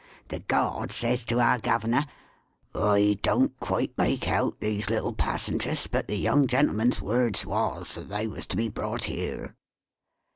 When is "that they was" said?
7.93-8.47